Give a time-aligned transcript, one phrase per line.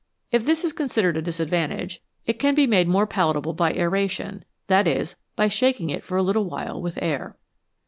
[0.31, 4.87] If this is considered a disadvantage, it can be made more palatable by aeration, that
[4.87, 6.49] is, by shaking it for a little
[6.81, 7.37] with air.